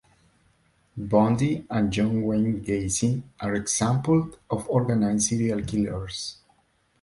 [0.97, 6.37] Bundy and John Wayne Gacy are examples of organized serial killers.